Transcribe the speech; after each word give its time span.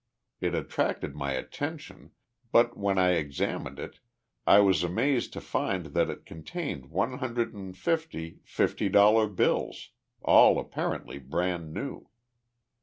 It 0.39 0.55
attracted 0.55 1.15
my 1.15 1.33
attention, 1.33 2.09
but 2.51 2.75
when 2.75 2.97
I 2.97 3.09
examined 3.11 3.77
it 3.77 3.99
I 4.47 4.57
was 4.59 4.81
amazed 4.81 5.31
to 5.33 5.41
find 5.41 5.85
that 5.93 6.09
it 6.09 6.25
contained 6.25 6.87
one 6.87 7.19
hundred 7.19 7.53
and 7.53 7.77
fifty 7.77 8.39
fifty 8.43 8.89
dollar 8.89 9.27
bills, 9.27 9.91
all 10.23 10.57
apparently 10.57 11.19
brand 11.19 11.71
new. 11.71 12.09